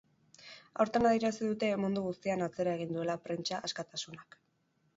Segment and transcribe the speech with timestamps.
[0.85, 4.39] Aurten adierazi dute mundu guztian atzera egin duela prentsa askatasunak.